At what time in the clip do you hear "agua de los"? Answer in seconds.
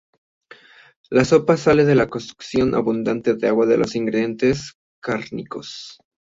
3.47-3.95